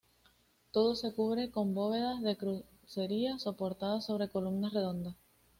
[0.71, 5.15] Todo se cubre con bóvedas de crucería soportadas sobre columnas redondas.